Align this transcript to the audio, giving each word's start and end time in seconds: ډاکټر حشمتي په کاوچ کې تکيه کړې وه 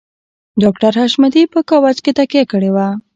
ډاکټر 0.61 0.91
حشمتي 1.01 1.43
په 1.53 1.59
کاوچ 1.69 1.97
کې 2.03 2.11
تکيه 2.17 2.43
کړې 2.51 2.69
وه 2.75 2.87